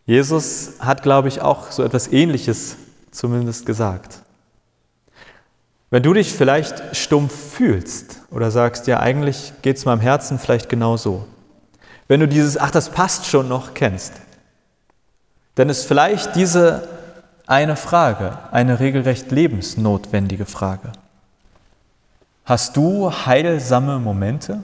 Jesus 0.04 0.75
hat, 0.78 1.02
glaube 1.02 1.28
ich, 1.28 1.40
auch 1.40 1.73
so 1.73 1.82
etwas 1.82 2.12
Ähnliches 2.12 2.76
zumindest 3.11 3.66
gesagt. 3.66 4.20
Wenn 5.90 6.02
du 6.02 6.12
dich 6.12 6.32
vielleicht 6.32 6.96
stumpf 6.96 7.35
fühlst 7.54 8.20
oder 8.30 8.50
sagst, 8.50 8.87
ja, 8.87 9.00
eigentlich 9.00 9.52
geht 9.62 9.76
es 9.76 9.85
meinem 9.85 10.00
Herzen 10.00 10.38
vielleicht 10.38 10.68
genau 10.68 10.96
so. 10.96 11.26
Wenn 12.08 12.20
du 12.20 12.28
dieses, 12.28 12.58
ach, 12.58 12.70
das 12.70 12.90
passt 12.90 13.26
schon 13.26 13.49
noch 13.49 13.75
kennst, 13.75 14.12
dann 15.54 15.68
ist 15.68 15.87
vielleicht 15.87 16.37
diese 16.37 16.87
eine 17.46 17.76
Frage, 17.76 18.38
eine 18.52 18.80
regelrecht 18.80 19.30
lebensnotwendige 19.30 20.46
Frage. 20.46 20.92
Hast 22.44 22.76
du 22.76 23.11
heilsame 23.11 23.99
Momente? 23.99 24.62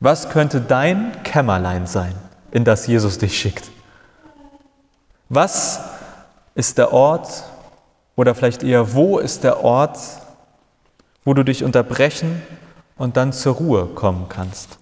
Was 0.00 0.30
könnte 0.30 0.60
dein 0.60 1.22
Kämmerlein 1.24 1.86
sein, 1.86 2.14
in 2.52 2.64
das 2.64 2.86
Jesus 2.86 3.18
dich 3.18 3.38
schickt? 3.38 3.70
Was 5.28 5.80
ist 6.54 6.78
der 6.78 6.92
Ort 6.92 7.44
oder 8.14 8.34
vielleicht 8.34 8.62
eher 8.62 8.94
wo 8.94 9.18
ist 9.18 9.42
der 9.42 9.64
Ort, 9.64 9.98
wo 11.24 11.34
du 11.34 11.42
dich 11.44 11.64
unterbrechen 11.64 12.42
und 12.96 13.16
dann 13.16 13.32
zur 13.32 13.56
Ruhe 13.56 13.86
kommen 13.86 14.26
kannst? 14.28 14.78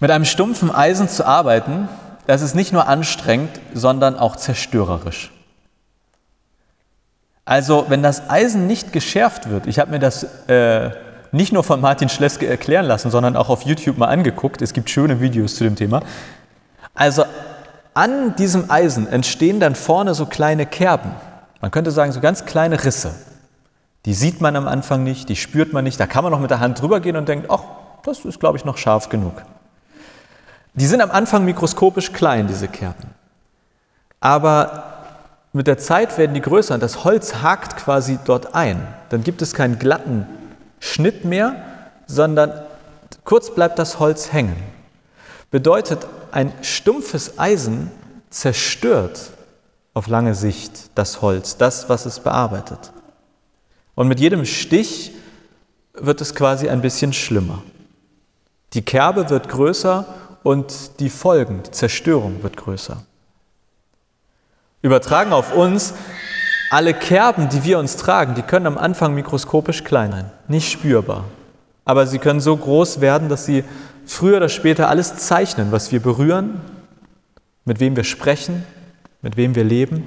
Mit 0.00 0.10
einem 0.10 0.24
stumpfen 0.24 0.70
Eisen 0.70 1.08
zu 1.08 1.26
arbeiten, 1.26 1.88
das 2.26 2.42
ist 2.42 2.54
nicht 2.54 2.72
nur 2.72 2.88
anstrengend, 2.88 3.60
sondern 3.72 4.18
auch 4.18 4.36
zerstörerisch. 4.36 5.30
Also 7.44 7.86
wenn 7.88 8.02
das 8.02 8.30
Eisen 8.30 8.66
nicht 8.66 8.92
geschärft 8.92 9.50
wird, 9.50 9.66
ich 9.66 9.78
habe 9.78 9.90
mir 9.90 9.98
das 9.98 10.24
äh, 10.48 10.90
nicht 11.32 11.52
nur 11.52 11.64
von 11.64 11.80
Martin 11.80 12.08
Schleske 12.08 12.46
erklären 12.46 12.86
lassen, 12.86 13.10
sondern 13.10 13.36
auch 13.36 13.48
auf 13.48 13.62
YouTube 13.62 13.98
mal 13.98 14.08
angeguckt, 14.08 14.62
es 14.62 14.72
gibt 14.72 14.90
schöne 14.90 15.20
Videos 15.20 15.56
zu 15.56 15.64
dem 15.64 15.74
Thema. 15.74 16.02
Also 16.94 17.24
an 17.94 18.36
diesem 18.36 18.70
Eisen 18.70 19.08
entstehen 19.08 19.58
dann 19.58 19.74
vorne 19.74 20.14
so 20.14 20.26
kleine 20.26 20.66
Kerben, 20.66 21.12
man 21.60 21.70
könnte 21.70 21.90
sagen 21.90 22.12
so 22.12 22.20
ganz 22.20 22.44
kleine 22.44 22.84
Risse. 22.84 23.14
Die 24.04 24.14
sieht 24.14 24.40
man 24.40 24.56
am 24.56 24.66
Anfang 24.66 25.04
nicht, 25.04 25.28
die 25.28 25.36
spürt 25.36 25.72
man 25.72 25.84
nicht, 25.84 25.98
da 25.98 26.06
kann 26.06 26.24
man 26.24 26.32
noch 26.32 26.40
mit 26.40 26.50
der 26.50 26.60
Hand 26.60 26.80
drüber 26.80 27.00
gehen 27.00 27.16
und 27.16 27.28
denkt, 27.28 27.50
ach, 27.50 27.62
das 28.04 28.24
ist 28.24 28.40
glaube 28.40 28.58
ich 28.58 28.64
noch 28.64 28.76
scharf 28.76 29.08
genug. 29.08 29.42
Die 30.74 30.86
sind 30.86 31.00
am 31.00 31.10
Anfang 31.10 31.44
mikroskopisch 31.44 32.12
klein, 32.12 32.46
diese 32.46 32.68
Kerben. 32.68 33.10
Aber 34.20 34.91
mit 35.52 35.66
der 35.66 35.78
Zeit 35.78 36.16
werden 36.16 36.34
die 36.34 36.40
größer 36.40 36.74
und 36.74 36.82
das 36.82 37.04
Holz 37.04 37.36
hakt 37.36 37.76
quasi 37.76 38.18
dort 38.24 38.54
ein. 38.54 38.86
Dann 39.10 39.22
gibt 39.22 39.42
es 39.42 39.52
keinen 39.52 39.78
glatten 39.78 40.26
Schnitt 40.80 41.24
mehr, 41.24 41.62
sondern 42.06 42.52
kurz 43.24 43.54
bleibt 43.54 43.78
das 43.78 43.98
Holz 43.98 44.32
hängen. 44.32 44.56
Bedeutet, 45.50 46.06
ein 46.30 46.52
stumpfes 46.62 47.38
Eisen 47.38 47.90
zerstört 48.30 49.30
auf 49.92 50.06
lange 50.06 50.34
Sicht 50.34 50.90
das 50.94 51.20
Holz, 51.20 51.58
das, 51.58 51.90
was 51.90 52.06
es 52.06 52.20
bearbeitet. 52.20 52.92
Und 53.94 54.08
mit 54.08 54.20
jedem 54.20 54.46
Stich 54.46 55.12
wird 55.92 56.22
es 56.22 56.34
quasi 56.34 56.70
ein 56.70 56.80
bisschen 56.80 57.12
schlimmer. 57.12 57.62
Die 58.72 58.82
Kerbe 58.82 59.28
wird 59.28 59.50
größer 59.50 60.06
und 60.42 60.98
die 61.00 61.10
Folgen, 61.10 61.62
die 61.62 61.70
Zerstörung 61.70 62.42
wird 62.42 62.56
größer. 62.56 63.04
Übertragen 64.82 65.32
auf 65.32 65.54
uns, 65.54 65.94
alle 66.70 66.94
Kerben, 66.94 67.48
die 67.48 67.64
wir 67.64 67.78
uns 67.78 67.96
tragen, 67.96 68.34
die 68.34 68.42
können 68.42 68.66
am 68.66 68.78
Anfang 68.78 69.14
mikroskopisch 69.14 69.84
klein 69.84 70.10
sein, 70.10 70.30
nicht 70.48 70.70
spürbar. 70.70 71.24
Aber 71.84 72.06
sie 72.06 72.18
können 72.18 72.40
so 72.40 72.56
groß 72.56 73.00
werden, 73.00 73.28
dass 73.28 73.44
sie 73.44 73.64
früher 74.06 74.38
oder 74.38 74.48
später 74.48 74.88
alles 74.88 75.16
zeichnen, 75.16 75.70
was 75.70 75.92
wir 75.92 76.00
berühren, 76.00 76.60
mit 77.64 77.78
wem 77.80 77.94
wir 77.94 78.04
sprechen, 78.04 78.64
mit 79.20 79.36
wem 79.36 79.54
wir 79.54 79.64
leben. 79.64 80.06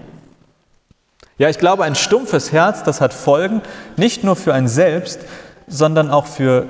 Ja, 1.38 1.50
ich 1.50 1.60
glaube, 1.60 1.84
ein 1.84 1.96
stumpfes 1.96 2.52
Herz, 2.52 2.84
das 2.84 3.02
hat 3.02 3.14
Folgen, 3.14 3.62
nicht 3.98 4.24
nur 4.24 4.36
für 4.36 4.54
ein 4.54 4.68
selbst, 4.68 5.20
sondern 5.68 6.10
auch 6.10 6.28
für 6.28 6.66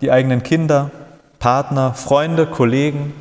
die 0.00 0.10
eigenen 0.10 0.42
Kinder, 0.42 0.90
Partner, 1.38 1.94
Freunde, 1.94 2.46
Kollegen, 2.46 3.12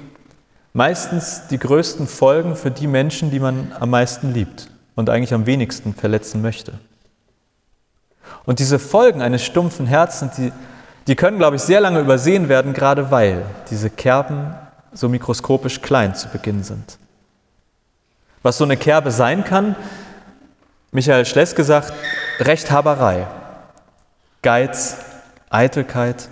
meistens 0.75 1.47
die 1.49 1.57
größten 1.57 2.05
Folgen 2.05 2.57
für 2.57 2.69
die 2.69 2.87
Menschen, 2.87 3.31
die 3.31 3.39
man 3.39 3.71
am 3.79 3.89
meisten 3.89 4.33
liebt 4.33 4.69
und 4.95 5.09
eigentlich 5.09 5.33
am 5.33 5.45
wenigsten 5.45 5.95
verletzen 5.95 6.41
möchte. 6.41 6.73
Und 8.45 8.59
diese 8.59 8.77
Folgen 8.77 9.21
eines 9.21 9.43
stumpfen 9.43 9.87
Herzens, 9.87 10.35
die, 10.35 10.51
die 11.07 11.15
können, 11.15 11.37
glaube 11.37 11.55
ich, 11.55 11.61
sehr 11.61 11.79
lange 11.79 12.01
übersehen 12.01 12.49
werden, 12.49 12.73
gerade 12.73 13.09
weil 13.09 13.45
diese 13.69 13.89
Kerben 13.89 14.53
so 14.91 15.07
mikroskopisch 15.07 15.81
klein 15.81 16.13
zu 16.13 16.27
Beginn 16.27 16.61
sind. 16.61 16.97
Was 18.43 18.57
so 18.57 18.65
eine 18.65 18.75
Kerbe 18.75 19.11
sein 19.11 19.45
kann, 19.45 19.77
Michael 20.91 21.25
Schleske 21.25 21.63
sagt, 21.63 21.93
Rechthaberei, 22.39 23.27
Geiz, 24.41 24.97
Eitelkeit, 25.49 26.27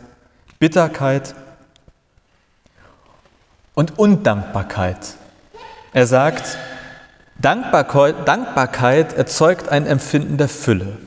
Bitterkeit, 0.59 1.33
und 3.73 3.97
Undankbarkeit. 3.97 4.97
Er 5.93 6.07
sagt, 6.07 6.57
Dankbarkeit, 7.39 9.13
erzeugt 9.13 9.69
ein 9.69 9.85
Empfinden 9.85 10.37
der 10.37 10.49
Fülle. 10.49 10.97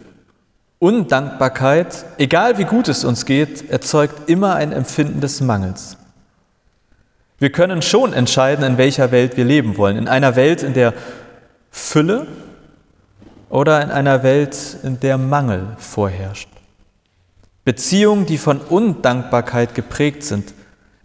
Undankbarkeit, 0.78 2.04
egal 2.18 2.58
wie 2.58 2.64
gut 2.64 2.88
es 2.88 3.04
uns 3.04 3.24
geht, 3.24 3.70
erzeugt 3.70 4.28
immer 4.28 4.56
ein 4.56 4.72
Empfinden 4.72 5.20
des 5.20 5.40
Mangels. 5.40 5.96
Wir 7.38 7.50
können 7.50 7.82
schon 7.82 8.12
entscheiden, 8.12 8.64
in 8.64 8.78
welcher 8.78 9.10
Welt 9.10 9.36
wir 9.36 9.44
leben 9.44 9.76
wollen. 9.76 9.96
In 9.96 10.08
einer 10.08 10.36
Welt, 10.36 10.62
in 10.62 10.74
der 10.74 10.94
Fülle 11.70 12.26
oder 13.48 13.82
in 13.82 13.90
einer 13.90 14.22
Welt, 14.22 14.56
in 14.82 15.00
der 15.00 15.18
Mangel 15.18 15.76
vorherrscht. 15.78 16.48
Beziehungen, 17.64 18.26
die 18.26 18.38
von 18.38 18.60
Undankbarkeit 18.60 19.74
geprägt 19.74 20.22
sind, 20.24 20.54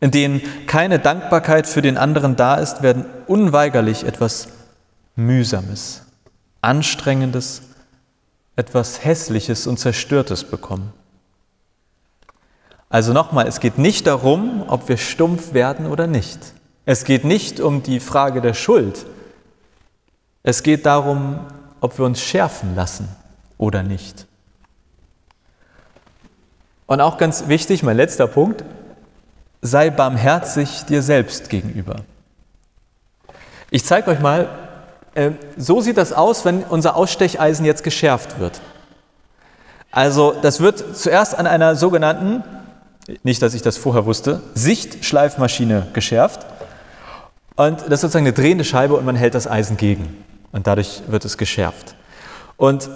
in 0.02 0.12
denen 0.12 0.42
keine 0.66 1.00
Dankbarkeit 1.00 1.68
für 1.68 1.82
den 1.82 1.98
anderen 1.98 2.36
da 2.36 2.56
ist, 2.56 2.82
werden 2.82 3.06
unweigerlich 3.28 4.04
etwas 4.04 4.50
Mühsames, 5.16 6.02
Anstrengendes, 6.62 7.62
etwas 8.56 9.06
Hässliches 9.06 9.68
und 9.68 9.78
Zerstörtes 9.78 10.44
bekommen. 10.44 10.92
Also 12.90 13.14
nochmal, 13.14 13.48
es 13.48 13.60
geht 13.62 13.78
nicht 13.78 14.08
darum, 14.08 14.66
ob 14.68 14.90
wir 14.90 14.98
stumpf 14.98 15.54
werden 15.54 15.86
oder 15.86 16.08
nicht. 16.08 16.40
Es 16.86 17.06
geht 17.06 17.24
nicht 17.24 17.60
um 17.60 17.84
die 17.84 18.00
Frage 18.00 18.42
der 18.42 18.54
Schuld. 18.54 19.06
Es 20.44 20.64
geht 20.64 20.86
darum, 20.86 21.40
ob 21.80 21.98
wir 21.98 22.06
uns 22.06 22.20
schärfen 22.20 22.76
lassen 22.76 23.08
oder 23.58 23.84
nicht. 23.84 24.26
Und 26.88 27.00
auch 27.00 27.18
ganz 27.18 27.48
wichtig, 27.48 27.84
mein 27.84 27.96
letzter 27.96 28.28
Punkt, 28.28 28.66
sei 29.62 29.90
barmherzig 29.90 30.86
dir 30.86 31.02
selbst 31.02 31.50
gegenüber. 31.50 31.98
Ich 33.70 33.86
zeige 33.86 34.12
euch 34.12 34.20
mal, 34.20 34.50
äh, 35.14 35.32
so 35.58 35.82
sieht 35.82 35.98
das 35.98 36.14
aus, 36.14 36.46
wenn 36.46 36.64
unser 36.64 36.96
Ausstecheisen 36.96 37.66
jetzt 37.66 37.84
geschärft 37.84 38.40
wird. 38.40 38.62
Also 39.92 40.34
das 40.42 40.62
wird 40.62 40.98
zuerst 40.98 41.38
an 41.38 41.48
einer 41.48 41.76
sogenannten 41.76 42.44
nicht, 43.24 43.42
dass 43.42 43.54
ich 43.54 43.62
das 43.62 43.78
vorher 43.78 44.06
wusste, 44.06 44.42
Sichtschleifmaschine 44.54 45.88
geschärft. 45.94 46.46
Und 47.56 47.82
das 47.82 47.96
ist 47.96 48.02
sozusagen 48.02 48.26
eine 48.26 48.34
drehende 48.34 48.64
Scheibe 48.64 48.96
und 48.96 49.06
man 49.06 49.16
hält 49.16 49.36
das 49.36 49.48
Eisen 49.48 49.78
gegen. 49.78 50.24
Und 50.52 50.68
dadurch 50.68 51.02
wird 51.08 51.26
es 51.26 51.38
geschärft. 51.38 51.96
Und 52.58 52.90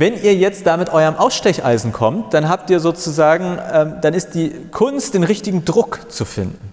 wenn 0.00 0.22
ihr 0.22 0.34
jetzt 0.34 0.66
da 0.66 0.76
mit 0.76 0.90
eurem 0.90 1.16
Ausstecheisen 1.16 1.92
kommt, 1.92 2.34
dann 2.34 2.48
habt 2.48 2.70
ihr 2.70 2.80
sozusagen, 2.80 3.58
ähm, 3.72 3.94
dann 4.02 4.14
ist 4.14 4.34
die 4.34 4.52
Kunst, 4.70 5.14
den 5.14 5.24
richtigen 5.24 5.64
Druck 5.64 6.10
zu 6.10 6.24
finden. 6.24 6.72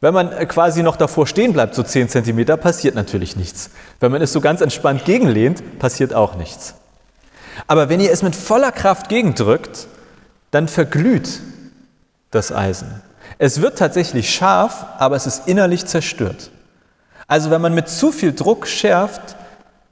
Wenn 0.00 0.14
man 0.14 0.30
quasi 0.48 0.82
noch 0.82 0.96
davor 0.96 1.26
stehen 1.26 1.52
bleibt, 1.52 1.74
so 1.74 1.82
10 1.82 2.08
cm, 2.08 2.44
passiert 2.58 2.94
natürlich 2.94 3.36
nichts. 3.36 3.70
Wenn 4.00 4.10
man 4.10 4.20
es 4.20 4.32
so 4.32 4.40
ganz 4.40 4.60
entspannt 4.60 5.04
gegenlehnt, 5.04 5.78
passiert 5.78 6.12
auch 6.12 6.34
nichts. 6.34 6.74
Aber 7.66 7.88
wenn 7.88 8.00
ihr 8.00 8.10
es 8.10 8.22
mit 8.22 8.34
voller 8.34 8.72
Kraft 8.72 9.08
gegendrückt, 9.08 9.86
dann 10.50 10.66
verglüht 10.66 11.40
das 12.30 12.50
Eisen. 12.52 13.02
Es 13.38 13.60
wird 13.60 13.78
tatsächlich 13.78 14.34
scharf, 14.34 14.86
aber 14.98 15.16
es 15.16 15.26
ist 15.26 15.46
innerlich 15.46 15.86
zerstört. 15.86 16.50
Also 17.28 17.50
wenn 17.50 17.60
man 17.60 17.74
mit 17.74 17.88
zu 17.88 18.12
viel 18.12 18.32
Druck 18.32 18.66
schärft, 18.66 19.36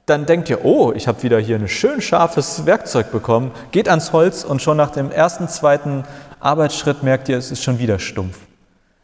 dann 0.05 0.25
denkt 0.25 0.49
ihr, 0.49 0.65
oh, 0.65 0.91
ich 0.93 1.07
habe 1.07 1.21
wieder 1.23 1.39
hier 1.39 1.57
ein 1.57 1.67
schön 1.67 2.01
scharfes 2.01 2.65
Werkzeug 2.65 3.11
bekommen, 3.11 3.51
geht 3.71 3.87
ans 3.87 4.13
Holz 4.13 4.43
und 4.43 4.61
schon 4.61 4.77
nach 4.77 4.91
dem 4.91 5.11
ersten, 5.11 5.47
zweiten 5.47 6.03
Arbeitsschritt 6.39 7.03
merkt 7.03 7.29
ihr, 7.29 7.37
es 7.37 7.51
ist 7.51 7.63
schon 7.63 7.79
wieder 7.79 7.99
stumpf. 7.99 8.37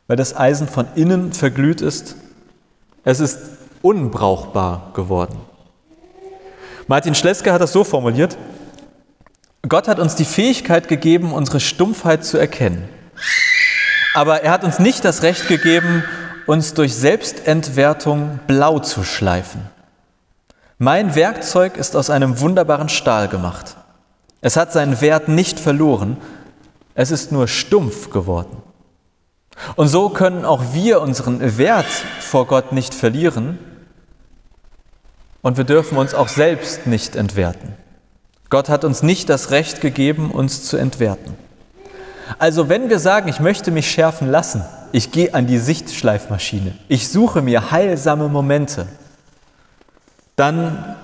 Weil 0.07 0.17
das 0.17 0.35
Eisen 0.35 0.67
von 0.67 0.87
innen 0.95 1.33
verglüht 1.33 1.81
ist. 1.81 2.15
Es 3.03 3.19
ist 3.19 3.39
unbrauchbar 3.81 4.91
geworden. 4.93 5.37
Martin 6.87 7.15
Schleske 7.15 7.53
hat 7.53 7.61
das 7.61 7.73
so 7.73 7.83
formuliert, 7.83 8.37
Gott 9.67 9.87
hat 9.87 9.99
uns 9.99 10.15
die 10.15 10.25
Fähigkeit 10.25 10.87
gegeben, 10.87 11.33
unsere 11.33 11.59
Stumpfheit 11.59 12.23
zu 12.23 12.37
erkennen. 12.37 12.87
Aber 14.13 14.41
er 14.41 14.51
hat 14.51 14.63
uns 14.63 14.79
nicht 14.79 15.03
das 15.03 15.23
Recht 15.23 15.47
gegeben, 15.47 16.03
uns 16.45 16.73
durch 16.73 16.95
Selbstentwertung 16.95 18.39
blau 18.47 18.79
zu 18.79 19.03
schleifen. 19.03 19.61
Mein 20.79 21.15
Werkzeug 21.15 21.75
ist 21.75 21.95
aus 21.95 22.11
einem 22.11 22.39
wunderbaren 22.39 22.89
Stahl 22.89 23.27
gemacht. 23.27 23.77
Es 24.41 24.57
hat 24.57 24.71
seinen 24.71 25.01
Wert 25.01 25.27
nicht 25.27 25.59
verloren, 25.59 26.17
es 26.93 27.09
ist 27.09 27.31
nur 27.31 27.47
stumpf 27.47 28.11
geworden. 28.11 28.61
Und 29.75 29.87
so 29.87 30.09
können 30.09 30.45
auch 30.45 30.61
wir 30.73 31.01
unseren 31.01 31.57
Wert 31.57 31.87
vor 32.19 32.45
Gott 32.45 32.73
nicht 32.73 32.93
verlieren 32.93 33.57
und 35.41 35.57
wir 35.57 35.63
dürfen 35.63 35.97
uns 35.97 36.13
auch 36.13 36.27
selbst 36.27 36.85
nicht 36.85 37.15
entwerten. 37.15 37.73
Gott 38.51 38.69
hat 38.69 38.85
uns 38.85 39.01
nicht 39.01 39.29
das 39.29 39.49
Recht 39.49 39.81
gegeben, 39.81 40.29
uns 40.29 40.63
zu 40.63 40.77
entwerten. 40.77 41.35
Also 42.37 42.69
wenn 42.69 42.89
wir 42.89 42.99
sagen, 42.99 43.29
ich 43.29 43.39
möchte 43.39 43.71
mich 43.71 43.89
schärfen 43.89 44.29
lassen, 44.29 44.63
ich 44.91 45.11
gehe 45.11 45.33
an 45.33 45.47
die 45.47 45.57
Sichtschleifmaschine, 45.57 46.75
ich 46.87 47.09
suche 47.09 47.41
mir 47.41 47.71
heilsame 47.71 48.29
Momente, 48.29 48.87
dann 50.37 50.95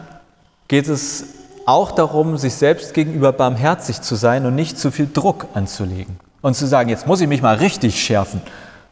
geht 0.69 0.87
es 0.87 1.25
auch 1.65 1.91
darum, 1.91 2.37
sich 2.37 2.55
selbst 2.55 2.93
gegenüber 2.93 3.33
barmherzig 3.33 4.01
zu 4.01 4.15
sein 4.15 4.45
und 4.45 4.55
nicht 4.55 4.79
zu 4.79 4.89
viel 4.89 5.09
Druck 5.11 5.47
anzulegen 5.53 6.17
und 6.41 6.55
zu 6.55 6.65
sagen, 6.65 6.89
jetzt 6.89 7.07
muss 7.07 7.19
ich 7.19 7.27
mich 7.27 7.41
mal 7.41 7.55
richtig 7.55 8.01
schärfen. 8.01 8.41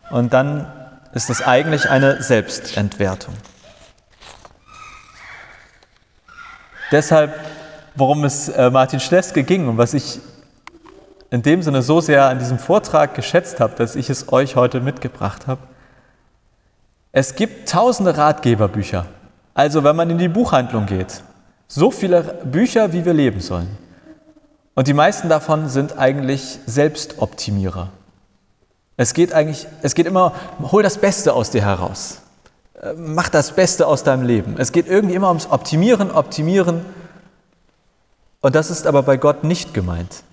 Und 0.09 0.33
dann 0.33 0.69
ist 1.13 1.29
es 1.29 1.41
eigentlich 1.41 1.89
eine 1.89 2.21
Selbstentwertung. 2.21 3.33
Deshalb 6.91 7.33
worum 7.95 8.23
es 8.23 8.49
äh, 8.49 8.69
Martin 8.69 8.99
Schleske 8.99 9.43
ging 9.43 9.67
und 9.67 9.77
was 9.77 9.93
ich 9.93 10.19
in 11.29 11.41
dem 11.41 11.61
Sinne 11.61 11.81
so 11.81 12.01
sehr 12.01 12.25
an 12.25 12.39
diesem 12.39 12.59
Vortrag 12.59 13.15
geschätzt 13.15 13.59
habe, 13.59 13.75
dass 13.75 13.95
ich 13.95 14.09
es 14.09 14.31
euch 14.31 14.55
heute 14.55 14.81
mitgebracht 14.81 15.47
habe. 15.47 15.61
Es 17.13 17.35
gibt 17.35 17.69
tausende 17.69 18.17
Ratgeberbücher. 18.17 19.05
Also 19.53 19.83
wenn 19.83 19.95
man 19.95 20.09
in 20.09 20.17
die 20.17 20.27
Buchhandlung 20.27 20.85
geht, 20.85 21.21
so 21.67 21.91
viele 21.91 22.21
Bücher, 22.43 22.93
wie 22.93 23.05
wir 23.05 23.13
leben 23.13 23.39
sollen. 23.39 23.77
Und 24.75 24.87
die 24.87 24.93
meisten 24.93 25.29
davon 25.29 25.69
sind 25.69 25.97
eigentlich 25.97 26.59
Selbstoptimierer. 26.65 27.89
Es 28.97 29.13
geht 29.13 29.33
eigentlich, 29.33 29.67
es 29.81 29.95
geht 29.95 30.05
immer, 30.05 30.33
hol 30.61 30.83
das 30.83 30.97
Beste 30.97 31.33
aus 31.33 31.49
dir 31.49 31.63
heraus. 31.63 32.21
Äh, 32.81 32.93
mach 32.95 33.29
das 33.29 33.53
Beste 33.53 33.87
aus 33.87 34.03
deinem 34.03 34.23
Leben. 34.23 34.55
Es 34.57 34.71
geht 34.71 34.87
irgendwie 34.87 35.15
immer 35.15 35.29
ums 35.29 35.49
Optimieren, 35.49 36.11
Optimieren. 36.11 36.85
Und 38.41 38.55
das 38.55 38.69
ist 38.71 38.87
aber 38.87 39.03
bei 39.03 39.17
Gott 39.17 39.43
nicht 39.43 39.73
gemeint. 39.73 40.23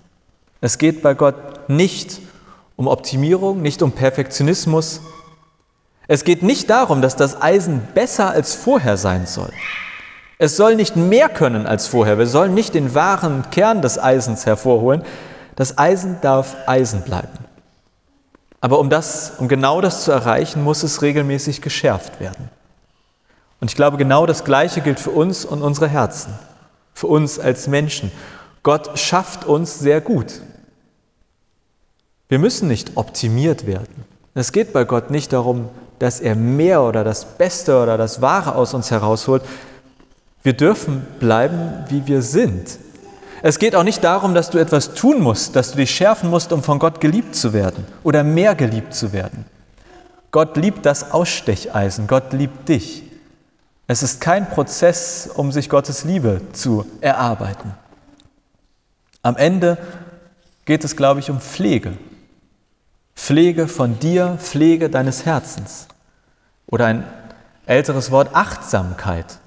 Es 0.60 0.78
geht 0.78 1.02
bei 1.02 1.14
Gott 1.14 1.68
nicht 1.68 2.20
um 2.76 2.86
Optimierung, 2.86 3.62
nicht 3.62 3.82
um 3.82 3.92
Perfektionismus. 3.92 5.00
Es 6.08 6.24
geht 6.24 6.42
nicht 6.42 6.70
darum, 6.70 7.02
dass 7.02 7.16
das 7.16 7.40
Eisen 7.40 7.86
besser 7.94 8.30
als 8.30 8.54
vorher 8.54 8.96
sein 8.96 9.26
soll. 9.26 9.52
Es 10.38 10.56
soll 10.56 10.74
nicht 10.74 10.96
mehr 10.96 11.28
können 11.28 11.66
als 11.66 11.86
vorher. 11.86 12.18
Wir 12.18 12.26
sollen 12.26 12.54
nicht 12.54 12.74
den 12.74 12.94
wahren 12.94 13.44
Kern 13.50 13.82
des 13.82 13.98
Eisens 13.98 14.46
hervorholen. 14.46 15.02
Das 15.54 15.76
Eisen 15.76 16.16
darf 16.22 16.56
Eisen 16.66 17.02
bleiben. 17.02 17.28
Aber 18.60 18.78
um, 18.78 18.88
das, 18.90 19.34
um 19.38 19.48
genau 19.48 19.80
das 19.80 20.04
zu 20.04 20.10
erreichen, 20.10 20.64
muss 20.64 20.82
es 20.82 21.02
regelmäßig 21.02 21.60
geschärft 21.60 22.20
werden. 22.20 22.50
Und 23.60 23.70
ich 23.70 23.76
glaube, 23.76 23.96
genau 23.96 24.24
das 24.26 24.44
Gleiche 24.44 24.80
gilt 24.80 25.00
für 25.00 25.10
uns 25.10 25.44
und 25.44 25.62
unsere 25.62 25.88
Herzen 25.88 26.32
für 26.94 27.06
uns 27.06 27.38
als 27.38 27.68
Menschen. 27.68 28.10
Gott 28.64 28.98
schafft 28.98 29.44
uns 29.44 29.78
sehr 29.78 30.00
gut. 30.00 30.40
Wir 32.28 32.38
müssen 32.38 32.66
nicht 32.66 32.96
optimiert 32.96 33.66
werden. 33.66 34.04
Es 34.34 34.52
geht 34.52 34.72
bei 34.72 34.84
Gott 34.84 35.10
nicht 35.10 35.32
darum, 35.32 35.68
dass 35.98 36.20
er 36.20 36.34
mehr 36.34 36.82
oder 36.82 37.04
das 37.04 37.24
Beste 37.24 37.82
oder 37.82 37.98
das 37.98 38.20
Wahre 38.20 38.54
aus 38.54 38.74
uns 38.74 38.90
herausholt. 38.90 39.42
Wir 40.42 40.52
dürfen 40.52 41.06
bleiben, 41.18 41.84
wie 41.88 42.06
wir 42.06 42.22
sind. 42.22 42.78
Es 43.42 43.58
geht 43.58 43.74
auch 43.74 43.84
nicht 43.84 44.02
darum, 44.02 44.34
dass 44.34 44.50
du 44.50 44.58
etwas 44.58 44.94
tun 44.94 45.20
musst, 45.20 45.54
dass 45.54 45.70
du 45.70 45.76
dich 45.76 45.90
schärfen 45.90 46.30
musst, 46.30 46.52
um 46.52 46.62
von 46.62 46.78
Gott 46.78 47.00
geliebt 47.00 47.36
zu 47.36 47.52
werden 47.52 47.86
oder 48.02 48.24
mehr 48.24 48.54
geliebt 48.54 48.94
zu 48.94 49.12
werden. 49.12 49.44
Gott 50.30 50.56
liebt 50.56 50.84
das 50.84 51.12
Ausstecheisen, 51.12 52.06
Gott 52.06 52.32
liebt 52.32 52.68
dich. 52.68 53.04
Es 53.86 54.02
ist 54.02 54.20
kein 54.20 54.50
Prozess, 54.50 55.30
um 55.32 55.50
sich 55.50 55.70
Gottes 55.70 56.04
Liebe 56.04 56.42
zu 56.52 56.84
erarbeiten. 57.00 57.72
Am 59.22 59.36
Ende 59.36 59.78
geht 60.66 60.84
es, 60.84 60.96
glaube 60.96 61.20
ich, 61.20 61.30
um 61.30 61.40
Pflege. 61.40 61.92
Pflege 63.18 63.66
von 63.66 63.98
dir, 63.98 64.38
Pflege 64.40 64.88
deines 64.88 65.26
Herzens. 65.26 65.88
Oder 66.66 66.86
ein 66.86 67.04
älteres 67.66 68.12
Wort, 68.12 68.30
Achtsamkeit. 68.32 69.38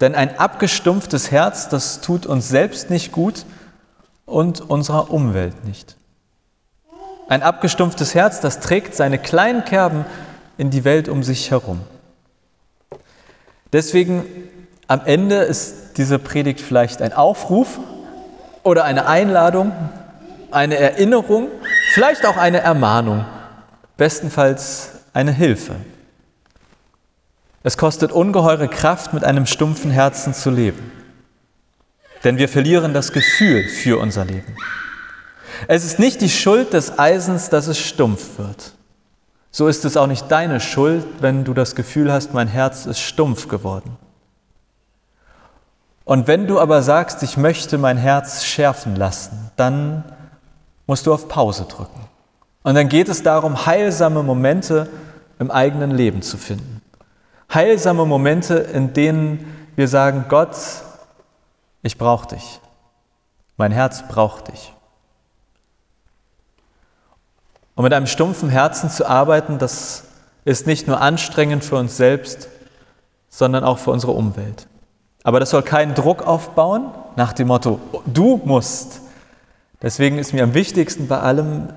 Denn 0.00 0.14
ein 0.14 0.38
abgestumpftes 0.38 1.32
Herz, 1.32 1.68
das 1.68 2.00
tut 2.00 2.24
uns 2.24 2.48
selbst 2.48 2.88
nicht 2.88 3.10
gut 3.10 3.44
und 4.26 4.60
unserer 4.70 5.10
Umwelt 5.10 5.64
nicht. 5.64 5.96
Ein 7.28 7.42
abgestumpftes 7.42 8.14
Herz, 8.14 8.40
das 8.40 8.60
trägt 8.60 8.94
seine 8.94 9.18
kleinen 9.18 9.64
Kerben 9.64 10.06
in 10.56 10.70
die 10.70 10.84
Welt 10.84 11.08
um 11.08 11.24
sich 11.24 11.50
herum. 11.50 11.80
Deswegen 13.72 14.24
am 14.86 15.02
Ende 15.04 15.36
ist 15.36 15.98
diese 15.98 16.20
Predigt 16.20 16.60
vielleicht 16.60 17.02
ein 17.02 17.12
Aufruf 17.12 17.80
oder 18.62 18.84
eine 18.84 19.06
Einladung, 19.06 19.72
eine 20.52 20.76
Erinnerung, 20.76 21.48
vielleicht 21.92 22.26
auch 22.26 22.36
eine 22.36 22.60
Ermahnung, 22.60 23.24
bestenfalls 23.96 24.90
eine 25.12 25.32
Hilfe. 25.32 25.76
Es 27.62 27.76
kostet 27.76 28.12
ungeheure 28.12 28.68
Kraft, 28.68 29.12
mit 29.12 29.24
einem 29.24 29.46
stumpfen 29.46 29.90
Herzen 29.90 30.34
zu 30.34 30.50
leben, 30.50 30.90
denn 32.24 32.38
wir 32.38 32.48
verlieren 32.48 32.92
das 32.94 33.12
Gefühl 33.12 33.68
für 33.68 33.98
unser 33.98 34.24
Leben. 34.24 34.56
Es 35.68 35.84
ist 35.84 35.98
nicht 35.98 36.20
die 36.20 36.28
Schuld 36.28 36.72
des 36.72 36.98
Eisens, 36.98 37.48
dass 37.48 37.68
es 37.68 37.78
stumpf 37.78 38.38
wird. 38.38 38.72
So 39.50 39.68
ist 39.68 39.84
es 39.84 39.96
auch 39.96 40.06
nicht 40.06 40.30
deine 40.30 40.60
Schuld, 40.60 41.04
wenn 41.20 41.44
du 41.44 41.54
das 41.54 41.74
Gefühl 41.74 42.10
hast, 42.10 42.32
mein 42.32 42.48
Herz 42.48 42.86
ist 42.86 43.00
stumpf 43.00 43.48
geworden. 43.48 43.96
Und 46.04 46.26
wenn 46.26 46.46
du 46.46 46.58
aber 46.58 46.82
sagst, 46.82 47.22
ich 47.22 47.36
möchte 47.36 47.78
mein 47.78 47.96
Herz 47.96 48.44
schärfen 48.44 48.96
lassen, 48.96 49.50
dann 49.56 50.04
musst 50.92 51.06
du 51.06 51.14
auf 51.14 51.26
Pause 51.26 51.64
drücken. 51.64 52.06
Und 52.64 52.74
dann 52.74 52.90
geht 52.90 53.08
es 53.08 53.22
darum, 53.22 53.64
heilsame 53.64 54.22
Momente 54.22 54.90
im 55.38 55.50
eigenen 55.50 55.90
Leben 55.90 56.20
zu 56.20 56.36
finden. 56.36 56.82
Heilsame 57.50 58.04
Momente, 58.04 58.56
in 58.56 58.92
denen 58.92 59.70
wir 59.74 59.88
sagen, 59.88 60.26
Gott, 60.28 60.54
ich 61.80 61.96
brauche 61.96 62.36
dich. 62.36 62.60
Mein 63.56 63.72
Herz 63.72 64.06
braucht 64.06 64.48
dich. 64.48 64.74
Und 67.74 67.84
mit 67.84 67.94
einem 67.94 68.06
stumpfen 68.06 68.50
Herzen 68.50 68.90
zu 68.90 69.08
arbeiten, 69.08 69.56
das 69.56 70.04
ist 70.44 70.66
nicht 70.66 70.88
nur 70.88 71.00
anstrengend 71.00 71.64
für 71.64 71.76
uns 71.76 71.96
selbst, 71.96 72.48
sondern 73.30 73.64
auch 73.64 73.78
für 73.78 73.92
unsere 73.92 74.12
Umwelt. 74.12 74.66
Aber 75.22 75.40
das 75.40 75.48
soll 75.48 75.62
keinen 75.62 75.94
Druck 75.94 76.26
aufbauen 76.26 76.90
nach 77.16 77.32
dem 77.32 77.48
Motto, 77.48 77.80
du 78.04 78.42
musst. 78.44 79.01
Deswegen 79.82 80.18
ist 80.18 80.32
mir 80.32 80.44
am 80.44 80.54
wichtigsten 80.54 81.08
bei 81.08 81.18
allem, 81.18 81.68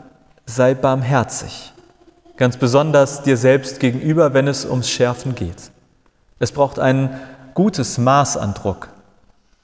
sei 0.46 0.76
barmherzig. 0.76 1.74
Ganz 2.38 2.58
besonders 2.58 3.24
dir 3.24 3.36
selbst 3.36 3.80
gegenüber, 3.80 4.34
wenn 4.34 4.48
es 4.48 4.65
ums 4.65 4.89
Schärfen 4.89 5.36
geht. 5.36 5.72
Es 6.38 6.52
braucht 6.52 6.80
ein 6.80 7.20
gutes 7.54 7.98
Maß 7.98 8.38
an 8.38 8.54
Druck, 8.54 8.89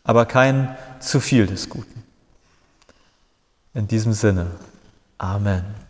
aber 0.03 0.25
kein 0.25 0.75
zu 0.99 1.19
viel 1.19 1.45
des 1.45 1.69
Guten. 1.69 2.03
In 3.73 3.87
diesem 3.87 4.13
Sinne, 4.13 4.47
Amen. 5.17 5.80